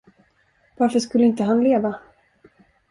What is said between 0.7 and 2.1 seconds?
Varför skulle inte han leva?